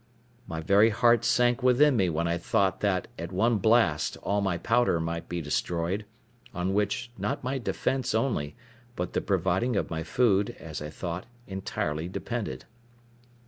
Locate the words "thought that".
2.39-3.07